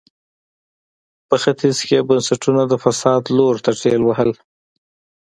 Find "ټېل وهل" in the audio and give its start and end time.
3.81-4.31